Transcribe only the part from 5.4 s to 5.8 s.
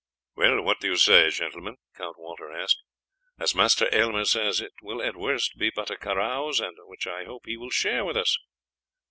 be